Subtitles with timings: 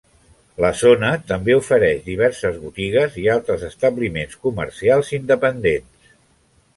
[0.63, 6.09] La zona també ofereix diverses botigues i altres establiments comercials independents.